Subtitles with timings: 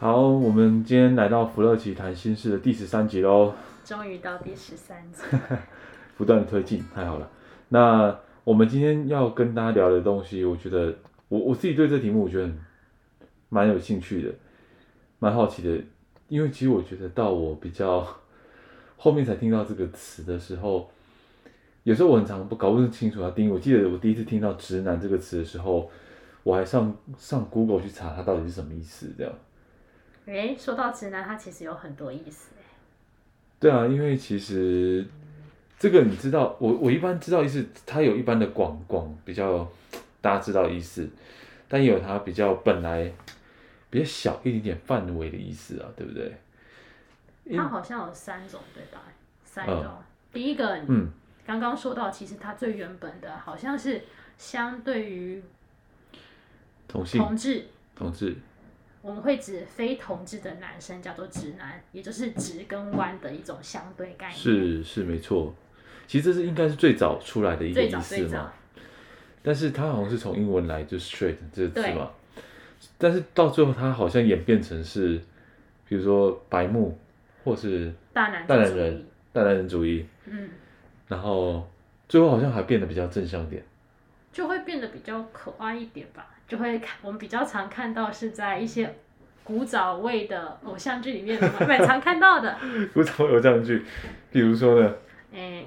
[0.00, 3.52] 好，我们今天来到福乐奇谈心事的第十三集喽。
[3.84, 5.22] 终于到第十三集，
[6.16, 7.30] 不断的推进，太好了。
[7.68, 10.96] 那我们今天要跟大家聊的东西，我觉得
[11.28, 12.50] 我我自己对这题目我觉得
[13.50, 14.32] 蛮有兴趣的，
[15.18, 15.84] 蛮好奇的。
[16.28, 18.02] 因为其实我觉得到我比较
[18.96, 20.90] 后面才听到这个词的时候，
[21.82, 23.52] 有时候我很常不搞不清楚它定义。
[23.52, 25.90] 我记得我第一次听到“直男”这个词的时候，
[26.42, 29.30] 我还上上 Google 去查它到底是什么意思，这样。
[30.34, 32.50] 诶，说到直男，他其实有很多意思。
[33.58, 35.06] 对啊，因为其实
[35.78, 39.68] 这个你知道，我我一般知道意思，他有一般的广广比较
[40.20, 41.08] 大家知道意思，
[41.68, 43.12] 但也有他比较本来
[43.90, 46.36] 比较小一点点范围的意思啊，对不对？
[47.56, 49.02] 他好像有三种，对吧？
[49.44, 49.84] 三种。
[49.84, 51.10] 嗯、第一个，嗯，
[51.44, 54.00] 刚刚说到，其实他最原本的好像是
[54.38, 55.42] 相对于
[56.86, 58.36] 同性同志同志。
[59.02, 64.38] 我们会指非同志的男生叫做直男，也就是直跟弯的一种相对概念。
[64.38, 65.54] 是是没错，
[66.06, 68.52] 其实这是应该是最早出来的一个意思嘛。
[69.42, 72.10] 但是它好像是从英文来，就 straight 这个字嘛。
[72.98, 75.18] 但是到最后，它好像演变成是，
[75.88, 76.98] 比如说白目，
[77.42, 80.06] 或是大男大男人大男人主义。
[80.26, 80.50] 嗯。
[81.08, 81.66] 然后
[82.06, 83.64] 最后好像还变得比较正向点。
[84.30, 86.28] 就会变得比较可爱一点吧。
[86.50, 88.92] 就会看，我们比较常看到是在一些
[89.44, 92.58] 古早味的偶像剧里面，蛮常看到的。
[92.92, 93.84] 古早味偶像剧，
[94.32, 94.92] 比如说呢？
[95.32, 95.66] 哎、欸，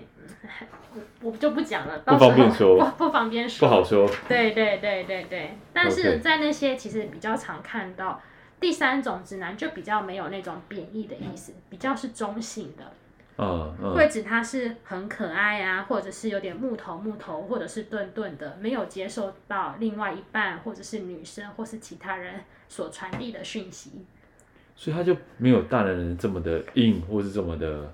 [1.22, 4.06] 我就不讲了，不方便说，不不方便说，不好说。
[4.28, 8.22] 对对对对对，但是在那些其实比较常看到
[8.60, 12.92] 第三种直男，就比较没有那种贬义的意思，比较是中性的。
[13.36, 22.40] 嗯嗯，会指他是很可爱啊，或者是有点木头木头，或者是钝钝的，没有接受到另外一半或者是女生或是其他人
[22.70, 24.06] 所传递的讯息，
[24.76, 27.92] 所以他就没有大男人这么的硬，或是这么的，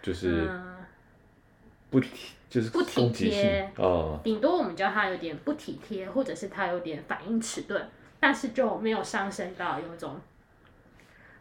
[0.00, 0.48] 就是
[1.90, 4.18] 不体，就是不体贴哦。
[4.24, 7.86] 顶多我们叫他有点不体贴，或者是他有点反应迟钝，
[8.18, 10.18] 但是就没有上升到有一种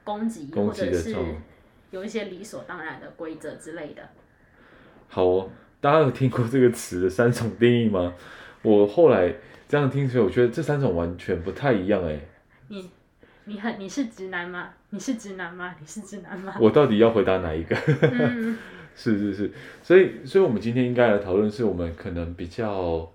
[0.03, 1.15] 攻击或者是。
[1.91, 4.01] 有一些理所当然的规则之类的。
[5.07, 5.49] 好哦，
[5.81, 8.13] 大家有听过这个词的三种定义吗？
[8.61, 9.33] 我后来
[9.67, 12.19] 这样听起来，我觉得这三种完全不太一样哎。
[12.67, 12.89] 你
[13.45, 14.69] 你很你是直男吗？
[14.91, 15.75] 你是直男吗？
[15.79, 16.55] 你是直男吗？
[16.59, 17.75] 我到底要回答哪一个？
[18.01, 18.57] 嗯、
[18.95, 19.51] 是是是，
[19.81, 23.11] 所以所以我们今天应该来讨论，是我们可能比较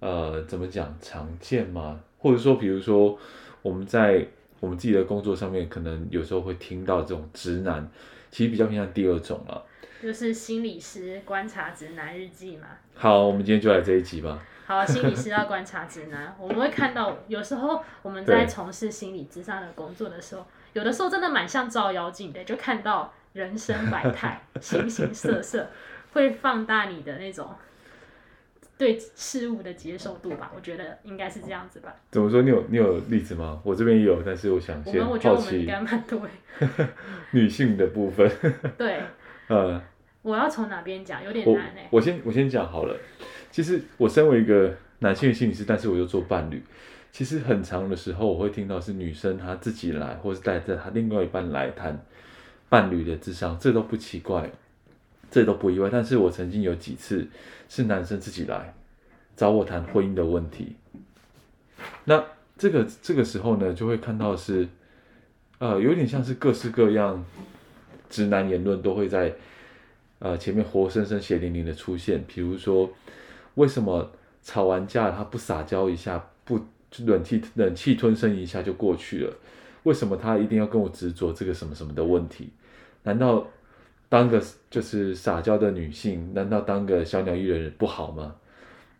[0.00, 2.00] 呃怎么讲常见吗？
[2.16, 3.18] 或者说，比如说
[3.60, 4.26] 我们在。
[4.60, 7.88] 我们自己的工作上面，可能有时候会听到这种直男，
[8.30, 9.64] 其实比较偏向第二种了，
[10.02, 12.66] 就是心理师观察直男日记嘛。
[12.94, 14.42] 好，我们今天就来这一集吧。
[14.66, 25.68] 好，心理师要观察直男，我们会看到有时候我们在从事心理咨商的工作的时候，有的时候真的蛮像照妖镜的，就看到人生百态、形形色色，
[26.12, 27.48] 会放大你的那种。
[28.78, 31.92] 对事物的接受度吧，我觉得应该是这样子吧。
[32.12, 32.42] 怎么说？
[32.42, 33.60] 你有你有例子吗？
[33.64, 34.98] 我这边也有，但是我想先好奇。
[34.98, 36.20] 我们我觉得我们应该蛮多。
[37.32, 38.30] 女性的部分。
[38.78, 39.02] 对。
[39.48, 39.82] 呃。
[40.22, 41.24] 我要从哪边讲？
[41.24, 41.88] 有点难哎。
[41.90, 42.96] 我先我先讲好了。
[43.50, 46.62] 其实我身为一个男性的心理师，但是我又做伴侣。
[47.10, 51.98] 其实很长的时候，我会听到是女生她自己来，或是带着她另外一半来谈
[52.68, 54.50] 伴侣的智商，这都不奇怪。
[55.30, 57.28] 这都不意外，但是我曾经有几次
[57.68, 58.74] 是男生自己来
[59.36, 60.76] 找我谈婚姻的问题。
[62.04, 62.24] 那
[62.56, 64.66] 这个这个时候呢，就会看到是，
[65.58, 67.24] 呃，有点像是各式各样
[68.08, 69.34] 直男言论都会在
[70.18, 72.24] 呃前面活生生血淋淋的出现。
[72.26, 72.90] 比如说，
[73.54, 74.10] 为什么
[74.42, 76.58] 吵完架他不撒娇一下，不
[77.04, 79.36] 忍气忍气吞声一下就过去了？
[79.82, 82.48] 为什么他一定要跟我执着这个什么什么的问题？
[83.02, 83.46] 难道？
[84.08, 88.34] 当个就是撒娇的女性，难道当个小鸟依人不好吗？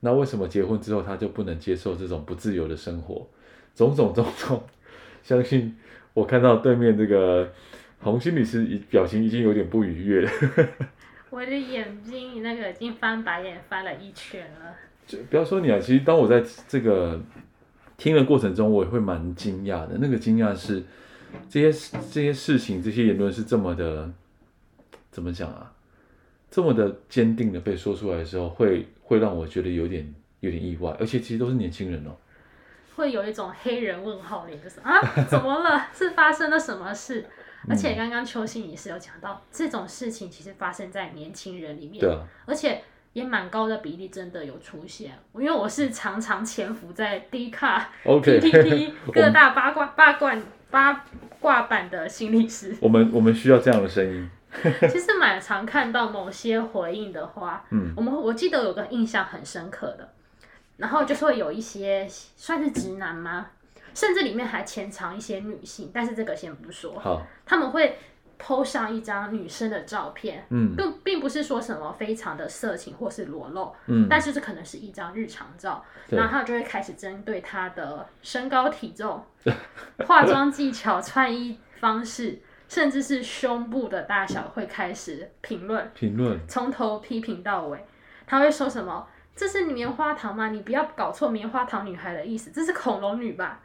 [0.00, 3.26] 那为什么结婚之后她就不能接受这种不自由的生活？
[3.74, 4.62] 种种种种，
[5.22, 5.76] 相信
[6.14, 7.52] 我看到对面这个
[8.00, 10.30] 红心理师表情已经有点不愉悦了。
[11.30, 14.74] 我的眼睛那个已经翻白眼翻了一圈了。
[15.06, 17.20] 就不要说你啊，其实当我在这个
[17.96, 19.96] 听的过程中，我也会蛮惊讶的。
[20.00, 20.82] 那个惊讶是，
[21.48, 24.10] 这些这些事情、这些言论是这么的，
[25.10, 25.72] 怎么讲啊？
[26.50, 32.16] 这么的坚定的被说出来的时候，会会让我觉得有点有点意外，而且其实都是年轻人哦。
[32.96, 35.86] 会有一种黑人问号脸，就是啊，怎么了？
[35.94, 37.26] 是发生了什么事？
[37.68, 42.82] 而且刚刚邱心也是有讲到，这种事情其实发生在年轻人里面，对啊，而且
[43.12, 45.12] 也蛮高的比例真的有出现。
[45.34, 50.34] 因为我是常常潜伏在 D 卡、PTT 各大八卦八卦
[50.70, 51.04] 八
[51.40, 52.74] 卦版的心理师。
[52.80, 54.30] 我们我们需要这样的声音。
[54.88, 60.08] 其实蛮常看到某些回应的话，嗯，我们我记得有个印象很深刻的。
[60.76, 63.48] 然后就是会有一些算是直男吗？
[63.94, 66.96] 甚至里面还潜藏一些女性，但是这个先不说。
[67.00, 67.98] 好，他们会
[68.38, 79.20] po 上一张女生的照片，嗯，并并不是说什么非常的色情或是裸露，嗯，但是这可能是一张日常照，然后他就会开始针对她的身高体重、
[80.06, 87.84] 化妆技巧、穿衣方式，甚至是胸部的大小，会开始评论，评论，从头批评到尾。
[88.26, 89.08] 他会说什么？
[89.34, 90.48] 这是棉花糖吗？
[90.50, 93.60] 你不要搞错棉花糖女孩的意思，这是恐龙女吧？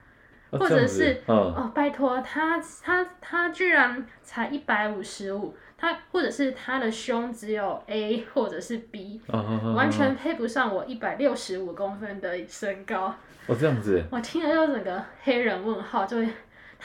[0.51, 9.43] 啊、或者是、嗯、哦，拜托，她她她居然才一百五十五，她或者是她的胸只有 A 或者是 B，、啊、
[9.75, 13.13] 完全配不上我一百六十五公分的身高。
[13.47, 16.29] 哦，这样子，我听了就整个黑人问号，就会，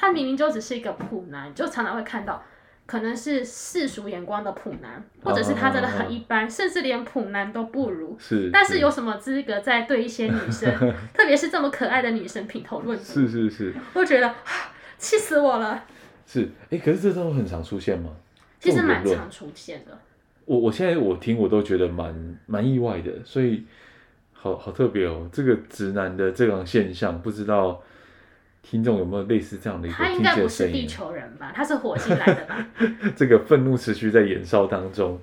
[0.00, 2.40] 他明明就只是一个普男，就常常会看到。
[2.86, 8.16] 可能是世俗眼光的普男，或者是他真的很一般，啊、甚至连普男都不如。
[8.18, 10.72] 是，但是有什么资格在对一些女生，
[11.12, 13.12] 特别是这么可爱的女生品头论足？
[13.12, 14.34] 是是是，我觉得
[14.96, 15.84] 气死我了。
[16.24, 18.10] 是，哎、欸，可是这种很常出现吗？
[18.58, 19.98] 其实蛮常出现的。
[20.46, 23.66] 我我现在我听我都觉得蛮蛮意外的，所以
[24.32, 27.82] 好好特别哦，这个直男的这种现象，不知道。
[28.70, 30.22] 听众有没有类似这样的一个听见声音？
[30.24, 31.50] 他应该不是地球人吧？
[31.54, 32.68] 他是火星来的吧？
[33.16, 35.18] 这个愤怒持续在燃烧当中，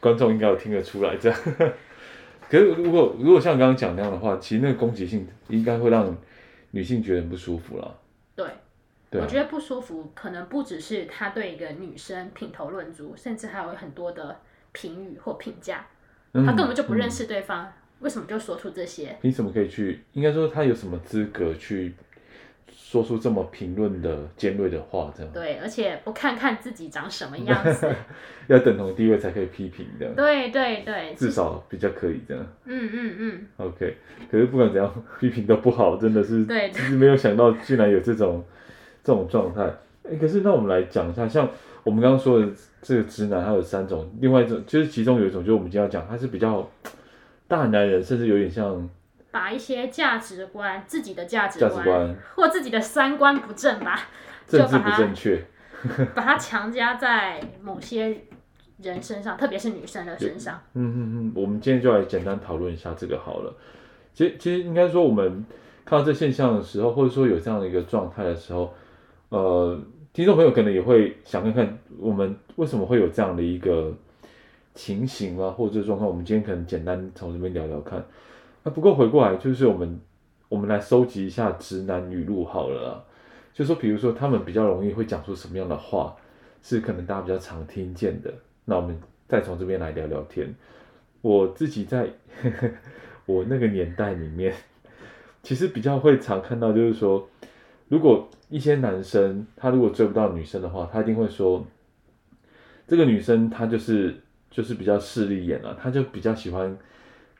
[0.00, 1.16] 观众应该有听得出来。
[1.16, 1.38] 这样，
[2.50, 6.16] 可是如果如果像刚刚讲那样的话，其实那个攻击性应该会让
[6.72, 7.96] 女性觉得很不舒服了。
[8.34, 8.44] 对，
[9.08, 14.40] 对啊，我觉得不舒服，可能不只是他对一个女生品头论足，甚至还有很多的
[14.72, 15.86] 评语或评价。
[16.32, 19.16] 他根本就不认识对方，嗯，为什么就说出这些？
[19.22, 20.02] 凭什么可以去？
[20.14, 21.94] 应该说他有什么资格去？
[22.68, 27.88] 说出这么评论的尖锐的话，这样对，而且不看看自己长什么样子，
[28.48, 30.06] 要等同地位才可以批评的。
[30.14, 32.44] 对对对，至少比较可以这样。
[32.64, 33.46] 嗯嗯嗯。
[33.58, 33.96] OK，
[34.30, 38.44] 可是不管怎样，批评都不好，真的是，对，其实没有想到居然有这种
[39.04, 39.62] 这种状态。
[40.02, 41.48] 哎，可是那我们来讲一下，像
[41.84, 42.48] 我们刚刚说的
[42.82, 46.68] 这个直男，他有三种，另外一种就是其中有一种，就是我们今天要讲，他是比较
[47.46, 48.88] 大男人，甚至有点像。
[49.30, 54.08] 把一些价值观、自己的价值观，价值观或自己的三观不正吧，
[54.46, 55.44] 政治不正确，
[56.14, 58.22] 把它强加在某些
[58.82, 60.60] 人身上，特别是女生的身上。
[60.74, 63.54] 嗯嗯嗯，我们今天就来简单讨论一下这个好了。
[64.12, 65.44] 其实其实应该说，我们
[65.84, 68.74] 看到这现象的时候，或者说有这样的一个状态的时候，
[69.28, 69.80] 呃，
[70.12, 73.94] 听众朋友可能也会想看看，我们为什么会有这样的一个
[74.74, 76.08] 情形啊，或者状况。
[76.08, 78.04] 我们今天可能简单从这边聊聊看。
[78.62, 80.00] 那不过回过来就是我们，
[80.48, 83.06] 我们来收集一下直男语录好了。
[83.54, 86.14] 就说比如说他们比较容易会讲出什么样的话，
[86.62, 88.32] 是可能大家比较常听见的。
[88.66, 90.54] 那我们再从这边来聊聊天。
[91.22, 92.08] 我自己在
[93.26, 94.54] 我那个年代里面，
[95.42, 97.28] 其实比较会常看到，就是说，
[97.88, 101.66] 如果一些男生他如果追不到女生的话，他一定会说，
[102.86, 106.76] 这个女生她就是就是比较势利眼了，她就比较喜欢。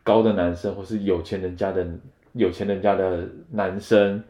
[0.02, 1.86] 高的男生，或是有钱人家的
[2.32, 4.22] 有钱人家的男生，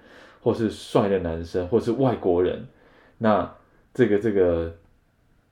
[0.43, 2.67] 或是帅的男生，或是外国人，
[3.19, 3.55] 那
[3.95, 4.75] 这个这个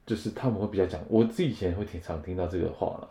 [0.05, 1.01] 就是他们会比较讲。
[1.09, 3.09] 我自己以前会挺常听到这个话了。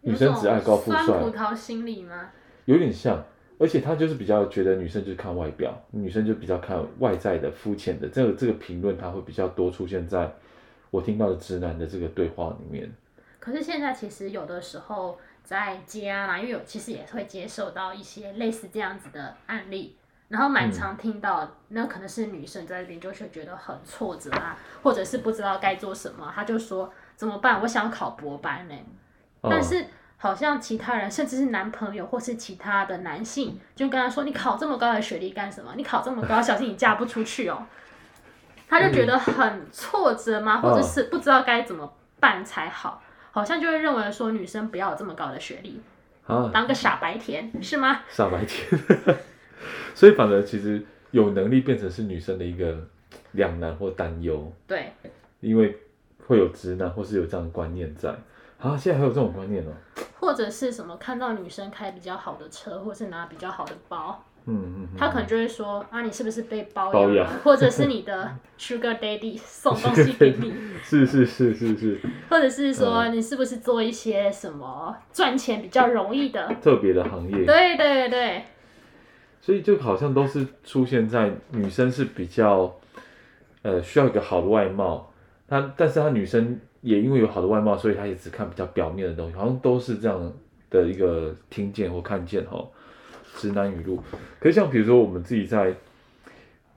[0.00, 1.04] 女生只爱高富帅。
[1.04, 2.30] 酸葡萄心理吗？
[2.64, 3.22] 有点像，
[3.58, 10.32] 而且他就是比较觉得女生就是看外表，女生就比较看外在的肤浅的这个这个评论，他会比较多出现在
[10.90, 12.90] 我听到的直男的这个对话里面。
[13.38, 15.18] 可是现在其实有的时候。
[15.44, 19.96] 在家啦，因为我其实也会接受到一些类似这样子的案例，
[20.28, 27.60] 然后蛮常听到，嗯、那可能是女生在那边就会觉得很挫折啊，或者是不知道该做什么，她就说怎么办？
[27.62, 28.84] 我想考博班呢、欸，
[29.40, 29.86] 哦、但是
[30.18, 35.72] 好像其他人，甚至是男朋友或是其他的男性，就跟他说：“你考这么高的学历干什么？
[35.76, 37.66] 你考这么高，小心你嫁不出去哦。”
[38.68, 40.60] 他就觉得很挫折吗？
[40.60, 43.02] 或者是不知道该怎么办才好？
[43.30, 45.80] 好像就会认为说女生不要有这么高的学历，
[46.26, 48.02] 啊，当个傻白甜是吗？
[48.08, 48.68] 傻白甜，
[49.94, 52.76] 所以反而其实有能力变成是女生的一个
[53.32, 54.52] 两难或担忧。
[54.66, 54.92] 对，
[55.40, 55.78] 因为
[56.26, 58.14] 会有直男或是有这样的观念在。
[58.58, 59.72] 啊，现在还有这种观念哦。
[60.18, 64.22] 或者是什么看到女生开比较好的车，或是拿比较好的包。
[64.46, 67.26] 嗯嗯，嗯，他可能就会说啊，你是不是被包养？
[67.44, 70.52] 或者是你的 Sugar Daddy 送东西给你？
[70.82, 72.00] 是是是是是。
[72.28, 77.44] 或者是说你是不是做一些什么赚钱比较容易的特别的行业？
[77.44, 78.42] 对对对。
[79.40, 82.74] 所以就好像都是出现在女生是比较
[83.62, 85.12] 呃需要一个好的外貌，
[85.48, 90.32] 她但是她女生也因为有好的外貌，所以她也只看比较表面的东西，好像都是这样
[90.68, 92.62] 的一个听见或看见哈。
[93.36, 94.02] 直男语录，
[94.38, 95.74] 可是像比如说我们自己在，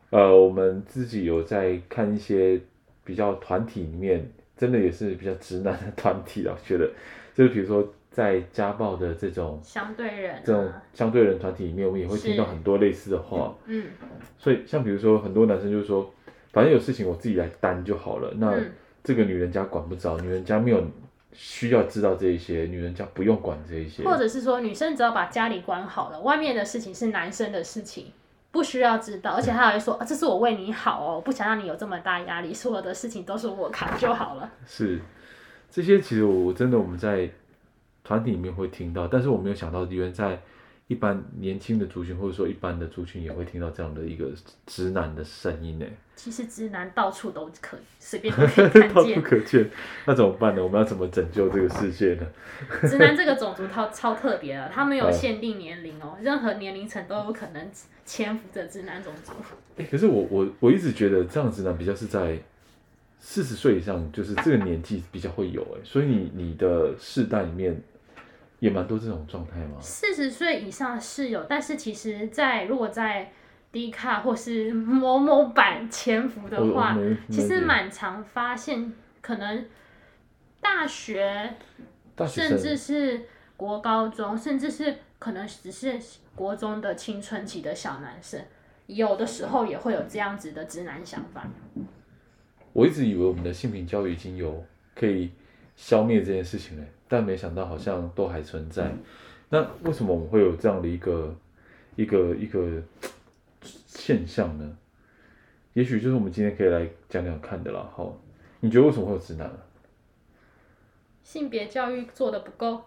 [0.09, 2.59] 呃，我们自己有在看一些
[3.03, 6.89] 比较团体里面，真的也是比较直男的团体啊，觉得。
[7.33, 13.87] 就是比如说在家暴的这种相对人、啊，这种相对人团体里面，我们也会听到很多类似的话，嗯，
[14.37, 16.13] 所以像比如说很多男生就是说，
[16.51, 18.57] 反正有事情我自己来担就好了，那
[19.03, 20.83] 这个女人家管不着，女人家没有。
[21.33, 28.11] 需要知道这一些，女人家不用管这一些，或者是说女生只要把家里管好了，外面的事情是男生的事情，
[28.51, 29.31] 不需要知道。
[29.31, 34.49] 而且他还会说，啊，这是我为你好哦，不想让你有这么大压力，所有的事情都是我扛就好了。
[34.65, 35.01] 是，
[35.69, 37.29] 这些其实我真的我们在
[38.03, 40.41] 团体里面会听到，但是我没有想到，原来在。
[40.93, 44.29] 一般年轻的族群，或者说一般的族群，也会听到这样的一个
[44.67, 45.85] 直男的声音呢。
[46.15, 48.93] 其实直男到处都可以，随便都可以看见。
[48.93, 49.67] 到处可见，
[50.05, 50.63] 那怎么办呢？
[50.63, 52.27] 我们要怎么拯救这个世界呢？
[52.87, 57.71] 直男这个种族超超特别的，他没有限定年龄哦，任何年龄层都有可能
[58.05, 59.31] 潜伏着直男种族。
[59.77, 62.37] 欸，可是我我我一直觉得这样直男比较是在
[63.19, 67.81] 四十岁以上，就是这个年纪比较会有哎，所以你你的世代里面。
[68.63, 69.75] 也蛮多这种状态吗？
[69.81, 73.29] 四十岁以上是有，但是其实在，在如果在
[73.73, 76.97] D 卡或是某某版潜伏的话，
[77.29, 79.65] 其实蛮常发现，可能
[80.61, 81.55] 大学，
[82.15, 83.23] 大学甚至是
[83.57, 85.99] 国高中，甚至是可能只是
[86.33, 88.41] 国中的青春期的小男生，
[88.87, 91.45] 有的时候也会有这样子的直男想法。
[92.71, 94.65] 我一直以为我们的性平教育已经有
[94.95, 95.33] 可以
[95.75, 96.83] 消灭这件事情嘞。
[97.07, 98.91] 但没想到好像都还存在，
[99.49, 101.35] 那为什么我们会有这样的一个
[101.95, 102.81] 一个一个
[103.85, 104.75] 现象呢？
[105.73, 107.87] 也许就是我们今天可以来讲讲看的啦。
[107.95, 108.19] 好，
[108.61, 109.57] 你觉得为什么会有直男啊？
[111.23, 112.81] 性别教育做的不够。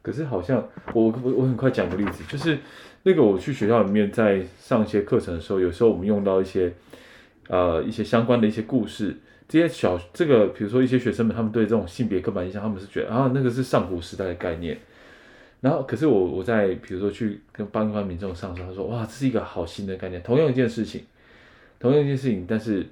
[0.00, 2.58] 可是好像我我我很快讲个例子，就是
[3.02, 6.72] 那个我去学校里面在上一些课程的时候，有时候我们用到一些
[7.48, 9.18] 呃一些相关的一些故事。
[9.46, 14.78] 这些小这个，比如说一些学生们，他们对这种性别刻板印象，他们是觉得啊，那个是上古时代的概念。
[15.60, 20.22] 然后，可是我我在比如说去跟帮一般民众上说，他说哇，这是一个好新的概念。
[20.22, 21.04] 同样一件事情，
[21.78, 22.86] 同样一件事情，但是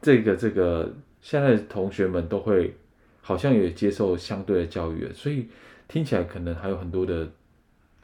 [0.00, 2.74] 这个这个现在同学们都会
[3.20, 5.48] 好像也接受相对的教育，所以
[5.86, 7.26] 听起来可能还有很多的，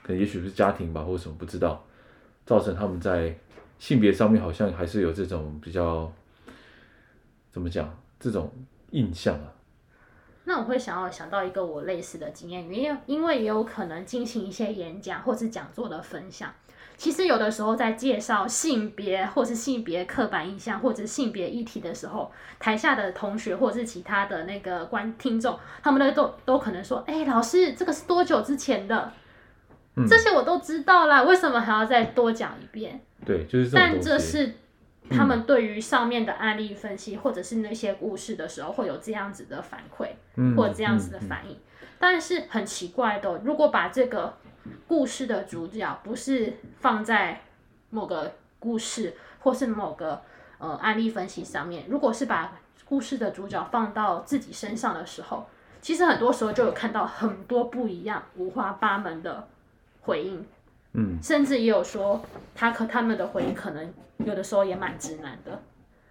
[0.03, 1.85] 可能也许是家庭吧，或者什么不知道，
[2.45, 3.35] 造成他们在
[3.79, 6.13] 性别上面好像还是有这种比较。
[7.53, 8.53] 怎么讲这种
[8.91, 9.53] 印象啊？
[10.45, 16.53] 那我会想要想到一个我类似的经验，因为因为也有可能进行一些演讲或是讲座的分享。
[16.97, 29.13] 其实有的时候在介绍性别或是性别刻板印象或者性别议题的时候，台下的同学或者是其他的那个观听众，他们都都可能说：“哎、欸，老师，这个是多久之前的？
[29.97, 34.55] 嗯、这些我都知道啦，为什么还要再多讲一遍？”对，就是这但这是。
[35.11, 40.09] 他们对于上面的案例分析，或者是那些故事的时候，会有这样子的反馈，
[40.57, 41.59] 或者这样子的反应。
[41.99, 44.35] 但是很奇怪的，如果把这个
[44.87, 47.43] 故事的主角不是放在
[47.91, 50.23] 某个故事或是某个
[50.59, 52.53] 呃案例分析上面，如果是把
[52.87, 55.47] 故事的主角放到自己身上的时候，
[55.83, 59.49] 其实很多时候就有看到很多不一样、五花八门的
[60.03, 60.47] 回应。
[60.93, 62.21] 嗯，甚至也有说
[62.55, 65.63] 他和他们的回应可能有的时候也蛮直男的。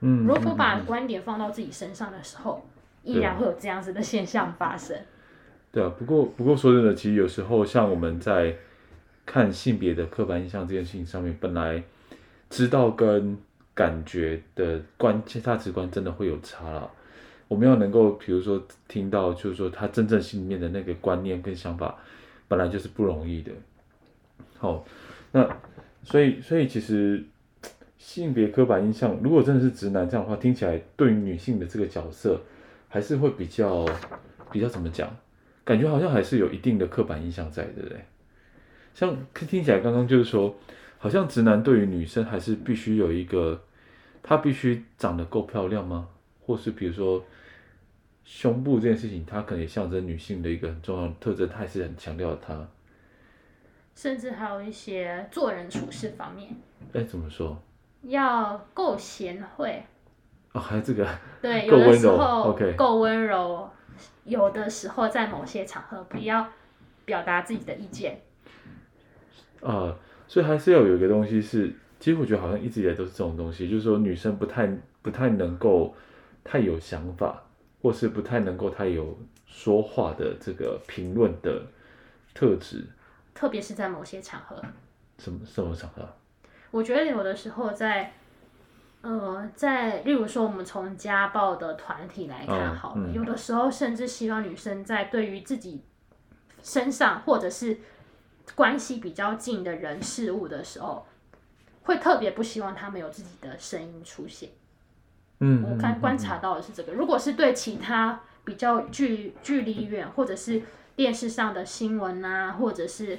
[0.01, 2.65] 嗯，如果把观点放到自己身上的时候，
[3.03, 4.97] 依然会有这样子的现象发生。
[5.71, 8.55] 对啊，不过不过说真的，其实有时候像我们在
[9.25, 11.83] 看性别的刻板印象这件事情上面，本来
[12.49, 13.37] 知道跟
[13.73, 16.89] 感觉的观价值观真的会有差了。
[17.47, 21.97] 我们要能够，比如说听到，就是说他真正心里面的那个观念跟想法，
[22.47, 23.51] 本来就是不容易的。
[24.57, 24.85] 好，
[25.31, 25.47] 那
[26.03, 27.23] 所以所以其实
[27.97, 32.41] 性别刻板印象，如果真的是直男这样的话，听起来对于女性的这个角色，
[32.87, 33.85] 还是会比较
[34.51, 35.09] 比较怎么讲？
[35.63, 37.99] 感觉好像还是有一定的刻板印象在，对不对？
[38.95, 40.55] 像听起来刚刚就是说，
[40.97, 43.61] 好像直男对于女生还是必须有一个，
[44.23, 46.07] 她必须长得够漂亮吗？
[46.41, 47.23] 或是比如说
[48.25, 52.67] 胸部这件事情，它可能也象征女性的一个很重要的特征，他还是很强调它。
[53.95, 56.55] 甚至还有一些做人处事方面。
[56.93, 57.57] 哎，怎么说？
[58.03, 59.83] 要够贤惠。
[60.53, 61.07] 哦，还有这个。
[61.41, 63.69] 对，有的时候，OK，够温柔。
[64.23, 66.47] 有的时候在某些场合不要
[67.03, 68.21] 表达自己的意见。
[69.61, 69.93] 啊，
[70.27, 74.69] 所以还是要有一个东西是，其实我觉得好像一直以来都是这种东西，就是说女生不太
[75.01, 75.93] 不太能够
[76.43, 77.43] 太有想法，
[77.81, 81.61] 或是不太能够太有说话的这个评论的
[82.33, 82.85] 特质。
[83.39, 84.61] 特别是在某些场合。
[85.17, 86.05] 什么什么场合？
[86.71, 88.11] 我觉得有的时候在。
[89.01, 95.81] 呃，在例如说，我们从家暴的团体来看好了，有的时候甚至希望女生在对于自己
[96.61, 97.77] 身上或者是
[98.55, 101.07] 关系比较近的人事物的时候，
[101.83, 104.49] 会特别不希望他们有自己的声音出现。
[105.39, 106.91] 嗯，我看观察到的是这个。
[106.91, 110.61] 如果是对其他比较距距离远，或者是
[110.99, 113.17] 电视上的新闻啊，或者是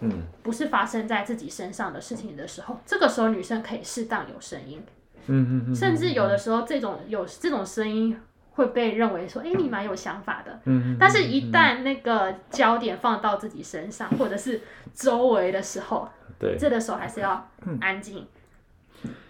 [0.00, 4.82] 嗯，不是发生在自己身上的事情的时候，这个时候女生可以适当有声音。
[5.28, 8.14] 嗯嗯，甚至有的时候，这种有这种声音
[8.50, 10.60] 会被认为说，哎，你蛮有想法的。
[10.66, 14.60] 嗯，但是，一旦那个焦点放到自己身上，或者是
[14.92, 16.06] 周围的时候，
[16.38, 17.48] 对，这个时候还是要
[17.80, 18.26] 安静，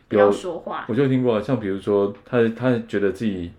[0.08, 0.86] 不要说话。
[0.88, 3.52] 我就听过，像比如说，他他觉得自己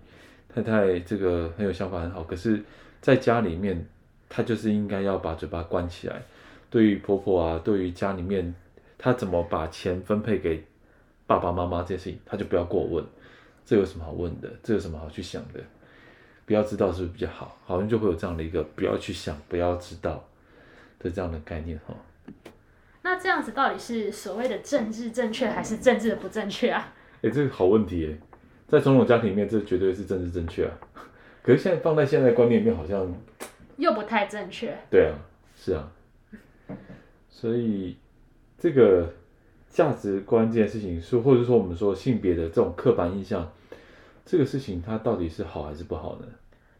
[0.54, 2.62] 太太这个很有想法很好，可是
[3.00, 3.86] 在家里面，
[4.34, 6.20] 他就是应该要把嘴巴关起来。
[6.68, 8.52] 对于婆婆啊，对于家里面，
[8.98, 10.64] 他怎么把钱分配给？
[11.26, 13.02] 爸爸妈妈这件事情，他就不要过问，
[13.64, 14.50] 这有什么好问的？
[14.62, 15.60] 这有什么好去想的？
[16.44, 17.56] 不要知道是不是比较好？
[17.64, 20.22] 好像就会有这样的一个不要去想、不要知道
[20.98, 21.94] 的这样的概念哈。
[23.02, 26.92] 那这样子到底是所谓的政治正确，还是政治的不正确啊？
[27.22, 28.26] 哎，这个好问题哎，
[28.68, 30.72] 在传统家庭里面，这绝对是政治正确啊。
[31.42, 33.10] 可是现在放在现在观念里面，好像
[33.76, 34.76] 又不太正确。
[34.90, 35.14] 对啊，
[35.56, 35.88] 是啊，
[37.28, 37.96] 所以
[38.58, 39.12] 这个。
[39.74, 43.50] 价值观这件事情，说或者说我们说性别的这种刻板印象，
[44.24, 46.26] 这个事情它到底是好还是不好呢？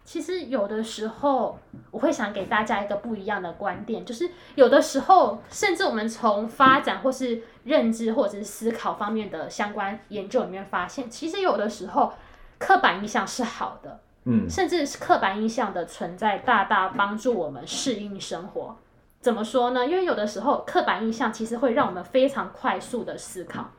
[0.05, 1.59] 其实有的时候
[1.91, 12.13] 我会想给大家一个不一样的观点，就是有的时候甚至我们从发展或是认知或者是思考方面的相关研究里面发现，其实有的时候
[12.59, 18.77] 刻板印象是好的，嗯，甚至是刻板印象的存在大大帮助我们适应生活。
[19.21, 19.87] 怎么说呢？
[19.87, 23.71] 因为有的时候刻板印象其实会让我们非常快速的思考，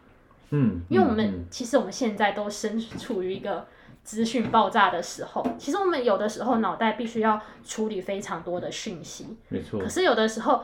[0.49, 3.67] 嗯，因为我们其实我们现在都身处于一个
[4.03, 9.79] 资讯爆炸的时候，其实我们有的时候脑袋必须要处理非常多的讯息，没错。
[9.79, 10.63] 可是有的时候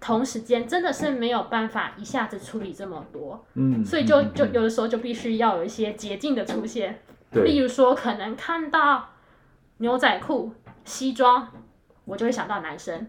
[0.00, 9.10] 同时间真的是没有办法一下子处理这么多，嗯，所以就就有的时候就必须要有一些捷径的出现，对，例如说可能看到
[9.78, 10.52] 牛仔裤、
[10.84, 11.48] 西装，
[12.04, 13.06] 我就会想到男生。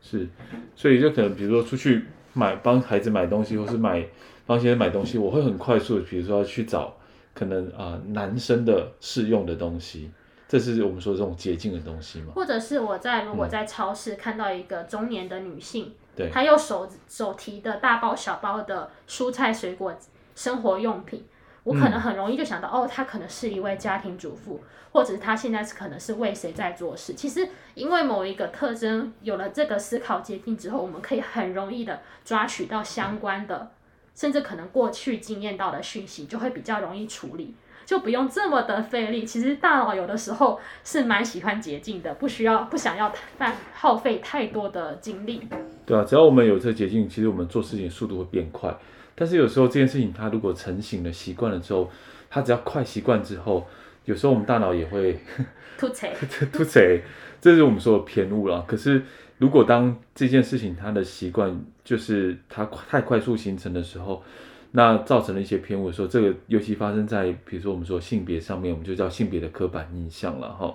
[0.00, 0.28] 是，
[0.74, 4.04] 所以就可能比如说出去买帮孩子买东西，或是买
[4.44, 6.96] 帮先生买东西，我会很快速的，比如说要去找
[7.34, 10.10] 可能啊、呃、男生的适用的东西，
[10.48, 12.32] 这是我们说这种捷径的东西嘛。
[12.34, 19.94] 或者是我在如果在超市看到一个中年的女性，嗯、对，她又手手提的大包小包的蔬菜水果
[20.34, 21.24] 生活用品。
[21.64, 27.14] 我可能很容易就想到，嗯、哦，她可能是一位家庭主妇，或者是她现在是可能是为谁在做事。
[27.14, 33.70] 其实，因为某一个特征有了这个思考捷径之后，我们可以很容易的抓取到相关的，
[34.14, 37.54] 甚至可能过去经验到的讯息，就会比较容易处理，
[37.86, 39.24] 就不用这么的费力。
[39.24, 45.48] 其实大脑有的时候是蛮喜欢捷径的，不需要不想要太耗费太多的精力。
[45.84, 48.74] 对啊，只要我们有这个捷径，其实我们做事情速度会变快。
[49.14, 51.90] 但是有时候这件事情，它如果成型了、习惯了之后，
[52.30, 53.66] 它只要快习惯之后，
[54.04, 55.18] 有时候我们大脑也会
[55.76, 56.06] 突袭，
[56.52, 57.00] 突袭，
[57.40, 58.64] 这是我们说的偏误了。
[58.66, 59.02] 可是
[59.38, 64.22] 如果当这件事情它的习惯就是它太快速形成的时候，
[64.70, 70.74] 那造成了一些偏误的时候，这个尤其发生在比如说我们说性别上面，我们就叫性别的刻板印象了哈。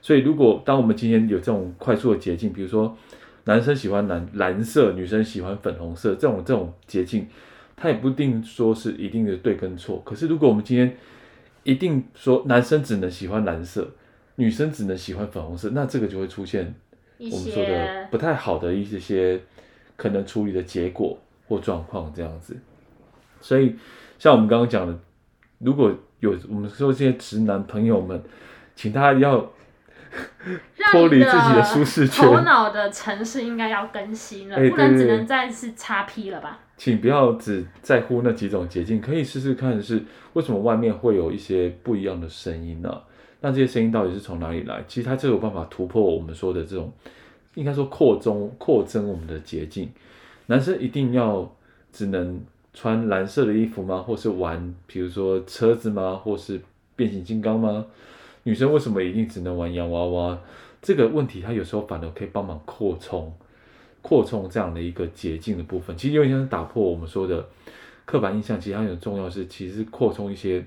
[0.00, 2.96] 所以如果当我们今天有这种快速的捷径，比如说
[3.46, 7.26] 男生喜欢蓝蓝色，女生喜欢粉红色，这种这种捷径。
[7.78, 10.96] 它也不一定说是一定的对跟错，可是如果我们今天
[11.62, 13.90] 一定说男生只能喜欢蓝色，
[14.36, 16.74] 女生只能喜欢粉红色，那这个就会出现
[17.18, 19.38] 我们说的不太好的一些些
[19.94, 22.56] 可能处理的结果或状况这样子。
[23.42, 23.76] 所以
[24.18, 24.98] 像我们刚刚讲的，
[25.58, 28.20] 如果有我们说这些直男朋友们，
[28.74, 29.52] 请大家要
[30.92, 36.60] 脱离自己的舒适圈，头脑的城市应该要更新了，不然只能再次叉 p 了吧。
[36.76, 40.02] 请不要只在乎那几种捷径，可以试试看是
[40.34, 43.02] 为什么外面会有一些不一样的声音呢、啊？
[43.40, 44.84] 那这些声音到底是从哪里来？
[44.86, 46.92] 其实它就有办法突破我们说的这种，
[47.54, 49.90] 应该说扩中扩增我们的捷径。
[50.46, 51.50] 男生一定要
[51.92, 52.40] 只能
[52.74, 53.98] 穿蓝色的衣服吗？
[53.98, 56.20] 或是玩，比如说车子吗？
[56.22, 56.60] 或是
[56.94, 57.86] 变形金刚吗？
[58.46, 60.38] 女生为什么一定只能玩洋娃娃？
[60.80, 63.34] 这个问题，它有时候反而可以帮忙扩充。
[64.00, 67.44] 扩充这样的一个捷径的部分，其实有点像是打破我们说的
[68.04, 68.60] 刻板印象。
[68.60, 70.64] 其实它很重要是，其实扩充一些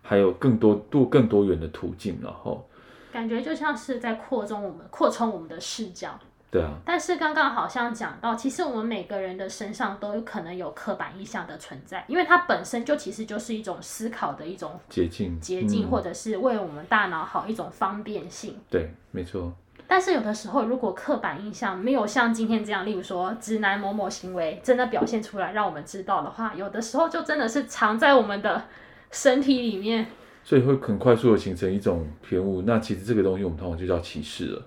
[0.00, 2.66] 还有更多多更多元的途径，然后
[3.12, 6.18] 感觉就像是在扩充我们扩充我们的视角。
[6.52, 6.78] 对啊。
[6.84, 18.56] 但是刚刚好像讲到，其实我们每个人的身上都有可能有刻板印象的存在，因为它本身就其实就是一种思考的一种捷径，捷径或者是为我们大脑好一种方便性。
[18.70, 19.52] 对，没错。
[19.88, 28.64] 但是有的时候，如果刻板印象没有像今天这样，例如说直男某某行为真的表现出来，让我们知道的话，有的时候就真的是藏在我们的
[29.10, 30.06] 身体里面，
[30.42, 32.62] 所以会很快速的形成一种偏误。
[32.62, 34.62] 那其实这个东西我们通常就叫歧视了。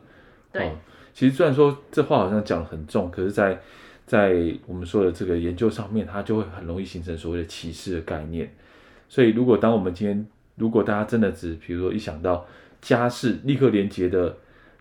[0.51, 0.71] 对，哦，
[1.15, 3.59] 其实虽然说这话好像讲得很重，可是在
[4.05, 8.53] 在我们说的这个研究上面，它就会很容易形成所谓的歧视的概念。
[9.09, 12.45] 所以如果当我们今天如果大家真的只比如说一想到
[12.81, 14.37] 家事，立刻连结的。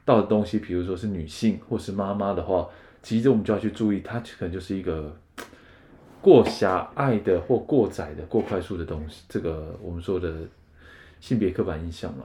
[0.07, 2.69] 到的东西，比如说是女性或是妈妈的话，
[3.03, 5.17] 其实我们就要去注意，它可能就是一个
[6.21, 9.23] 过狭隘的或过窄的、过快速的东西。
[9.31, 10.31] 这个我们说的
[11.21, 12.25] 性别刻板印象嘛。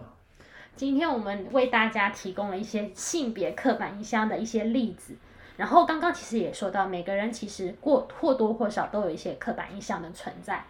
[0.80, 5.14] 今天我们为大家提供了一些性别刻板印象的一些例子，
[5.58, 10.64] 然后刚刚其实也说到，每个人其实过或多或少都有一些刻板印象的存在。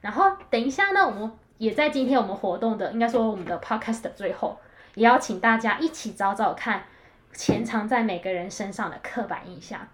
[0.00, 4.58] 然后等一下呢，我们也在今天我们活动的，应该说我们的 podcast 的最后。
[4.96, 6.82] 也要请大家一起找找看，
[7.32, 9.86] 潜藏在每个人身上的刻板印象。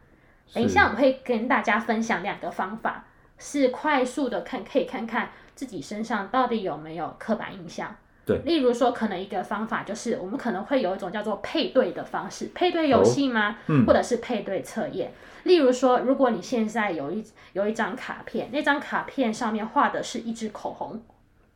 [0.54, 3.04] 等一下我们会跟大家分享两个方法，
[3.36, 7.94] 是快速的看，可以看看自己身上到底有没有刻板印象。
[8.28, 13.52] 对，例如说，可能一个方法就是，我们可能会有一种叫做配对的方式，配对游戏吗？
[13.52, 15.10] 哦嗯、或者是配对测验。
[15.44, 21.02] 例如说，如果你现在有一有一张卡片，那张卡片上面画的是一支口红。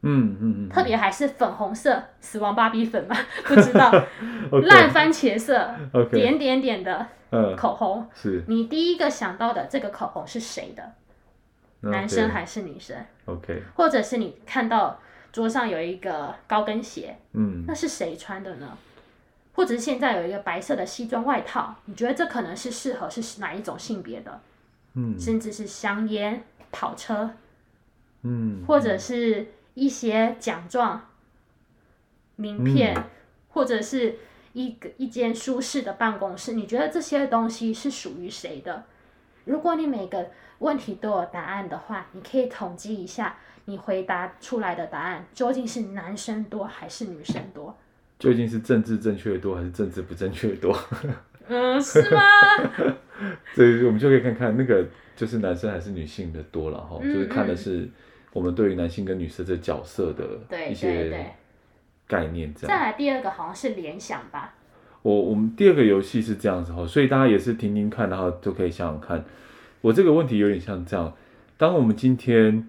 [0.05, 3.93] 嗯嗯嗯，特别还是粉红色死亡芭比粉嘛， 不知道。
[4.65, 7.07] 烂番茄色，okay, 点点点的
[7.57, 8.45] 口红，嗯、是。
[8.49, 10.83] 你第一个想到的这个口红是谁的
[11.83, 14.99] ？Okay, 男生还是女生？OK，或者是你看到
[15.33, 18.79] 桌上有一个高跟鞋，嗯，那是谁穿的呢？
[19.55, 24.40] 或者是现在有一个白色的西装外套，你觉得这可能是适合是哪一种性别的？
[24.95, 27.31] 嗯，甚至是香烟、跑车，
[28.23, 29.49] 嗯，或者是。
[29.75, 31.01] 一些奖状、
[32.37, 33.05] 名片，嗯、
[33.49, 34.18] 或者是
[34.53, 38.85] 一个一间舒适的办公室，你觉得这些东西是属于谁的？
[39.47, 47.77] 如果你每个问题都有答案的话，你可以统计一下，你回答出来的答案究竟是男生多还是女生多？
[48.18, 50.79] 究竟是政治正确的多还是政治不正确的多？
[51.48, 52.20] 嗯，是吗？
[53.55, 57.88] 所以我们就可以看看那个就是男生还是女性的多了哈，就是看的是。
[58.35, 60.25] 我们对于男性跟女生这角色的
[60.66, 61.31] 一些
[62.07, 62.68] 概念，这样。
[62.75, 64.55] 再来第二个好像是联想吧。
[65.03, 69.22] 我我们第二个游戏是这样子哈，所以大家也是听听看，然后就可以想想看。
[69.83, 71.12] 我这个问题有点像这样：
[71.59, 72.66] 当我们今天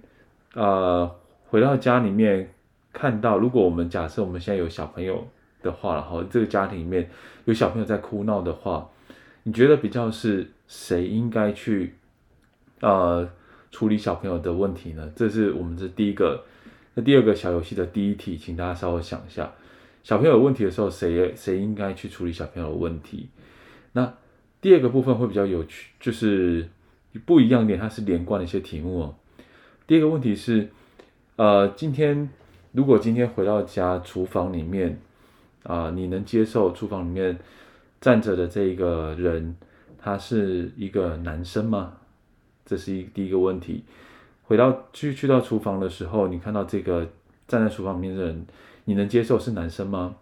[0.54, 2.54] 呃回到家里面，
[2.92, 5.28] 看到如果我们假设我们现在有小朋友
[5.62, 7.10] 的话，然后这个家庭里面
[7.46, 8.90] 有小朋友在哭闹的话，
[9.44, 11.96] 你觉得比较是谁应该去
[12.82, 13.30] 呃？
[13.74, 15.12] 处理小朋友的问题呢？
[15.16, 16.44] 这是我们这第一个，
[16.94, 19.52] 那第二个小游戏的第一题，请大家稍微想一下，
[20.04, 23.30] 小朋友有问题的时候，谁谁应该去处理小朋友的问题？
[23.94, 24.14] 那
[24.62, 26.70] 第二个部分会比较有趣，就是
[27.26, 29.16] 不一样点，它是连贯的一些题目哦。
[29.86, 30.70] 第二个问题是，
[31.36, 32.30] 呃，今天
[32.72, 34.98] 如果今天回到家，厨房里面
[35.64, 37.38] 啊，你能接受厨房里面
[38.00, 39.58] 站着的这一个人，
[39.98, 41.98] 他是一个男生吗？
[42.66, 43.84] 这是一第一个问题。
[44.44, 47.10] 回到去去到厨房的时候，你看到这个
[47.46, 48.46] 站在厨房里面的人，
[48.86, 50.16] 你能接受是男生吗？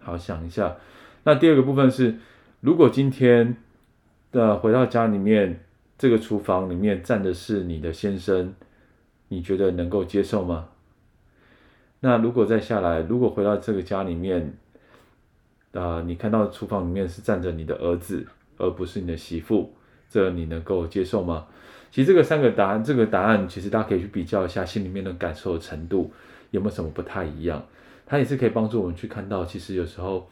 [0.00, 0.76] 好，想一下。
[1.24, 2.16] 那第二个部分是，
[2.60, 3.56] 如果今天
[4.32, 5.63] 的回到家里面，
[5.96, 8.54] 这个厨房里面站的是你的先生，
[9.28, 10.68] 你觉得能够接受吗？
[12.00, 14.54] 那如果再下来，如果回到这个家里面，
[15.72, 18.26] 啊、呃，你看到厨房里面是站着你的儿子，
[18.58, 19.72] 而不是你的媳妇。
[20.10, 21.46] 这你能够接受吗？
[21.90, 26.12] 其实这个三个答案，这个答案其实大家可以去比较一下，心里面的感受的程度
[26.50, 27.64] 有没有什么不太一样。
[28.06, 30.28] 它也是可以帮助我们去看到，其实有时候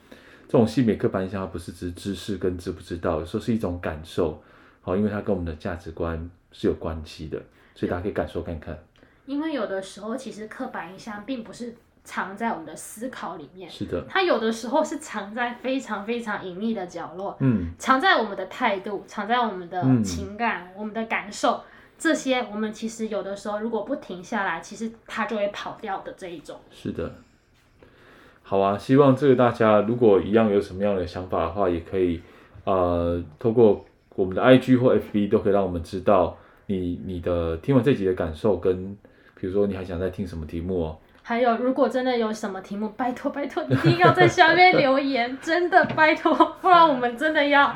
[0.46, 4.40] 这种性别刻板印象，它不是只知识跟知不知道，有时候是一种感受，
[4.82, 7.40] 好，因为它跟我们的价值观是有关系的，
[7.74, 8.78] 所以大家可以感受看看。
[9.24, 21.62] 因为有的时候，其实刻板印象并不是藏在我们的思考里面，是的，它有的时候是藏在非常非常隐秘的角落，嗯，藏在我们的态度，藏在我们的情感、嗯、我们的感受，
[21.96, 26.58] 这些我们其实有的时候如果不停下来，其实它就会跑掉的这一种。
[26.72, 27.14] 是的，
[28.42, 32.20] 好啊，希望这个大家如果一样有什么样的想法的话，也可以
[32.64, 38.96] 呃透过我们的 IG 或 FB 都可以让我们知道你你的听完这集的感受跟。
[39.34, 40.96] 比如说，你还想再听什么题目哦？
[41.20, 47.74] 还有，如果真的有什么题目，拜托拜托，一定要在下面留言， 真的拜托，不然我们真的要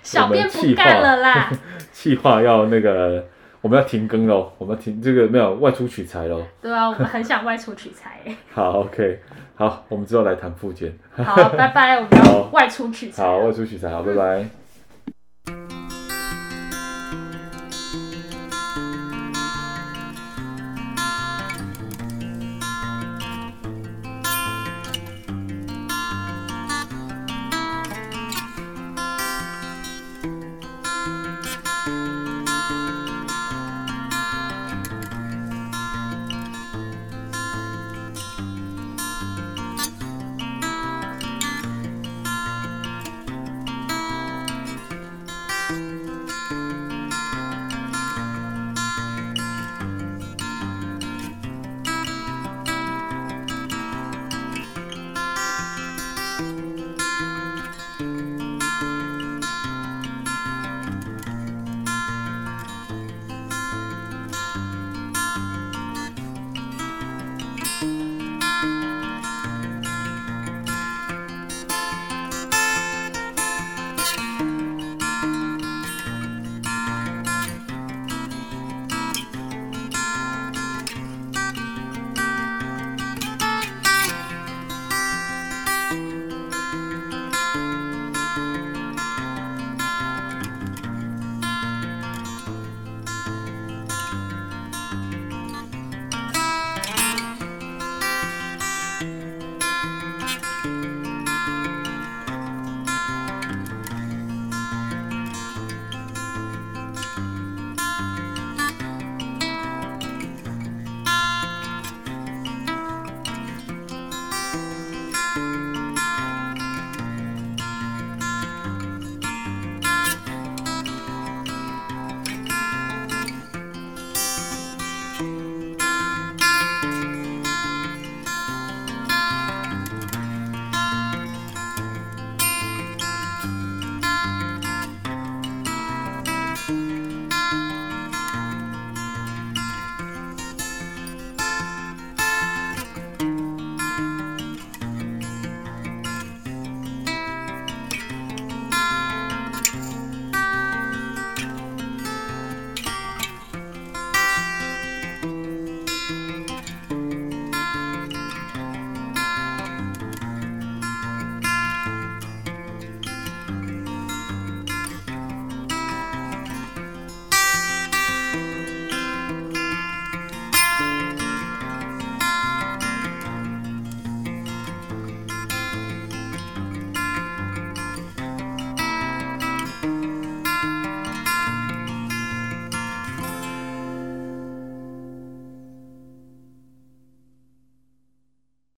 [0.00, 1.50] 小便不干了啦。
[1.90, 3.26] 企划要那个，
[3.62, 6.40] 我们要停更喽，我们要停这个没有外出取材喽。
[6.62, 8.20] 对啊，我们很想外出取材。
[8.54, 9.18] 好，OK，
[9.56, 10.96] 好，我们之后来谈复健。
[11.16, 13.24] 好，拜拜，我们要外出取材。
[13.24, 14.38] 好，外出取材，好，拜拜。
[14.38, 14.50] 嗯